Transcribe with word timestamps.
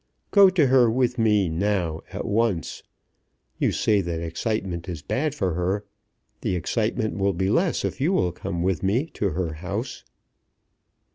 "Go 0.31 0.49
to 0.49 0.65
her 0.65 0.89
with 0.89 1.19
me 1.19 1.47
now, 1.47 2.01
at 2.11 2.25
once. 2.25 2.81
You 3.59 3.71
say 3.71 4.01
that 4.01 4.19
excitement 4.19 4.89
is 4.89 5.03
bad 5.03 5.35
for 5.35 5.53
her. 5.53 5.85
The 6.41 6.55
excitement 6.55 7.17
will 7.19 7.33
be 7.33 7.51
less 7.51 7.85
if 7.85 8.01
you 8.01 8.11
will 8.11 8.31
come 8.31 8.63
with 8.63 8.81
me 8.81 9.05
to 9.13 9.29
her 9.29 9.53
house." 9.53 10.03